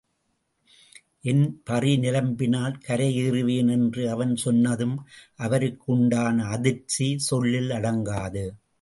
[1.21, 4.97] என் பறி நிரம்பினால் கரையேறுவேன் என்று அவன் சொன்னதும்
[5.35, 8.45] அவருக்கு உண்டான அதிர்ச்சி சொல்லில் அடங்காது.